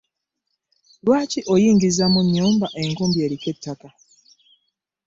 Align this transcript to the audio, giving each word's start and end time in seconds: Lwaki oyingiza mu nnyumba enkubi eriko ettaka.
Lwaki 1.03 1.39
oyingiza 1.53 2.05
mu 2.13 2.21
nnyumba 2.25 2.67
enkubi 2.83 3.17
eriko 3.25 3.45
ettaka. 3.53 3.87